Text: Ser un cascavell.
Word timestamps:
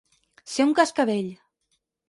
Ser 0.53 0.65
un 0.69 0.73
cascavell. 0.81 1.31